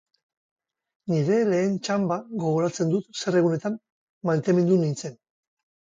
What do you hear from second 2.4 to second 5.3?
gogoratzen dut zer egunetan maitemindu nintzen.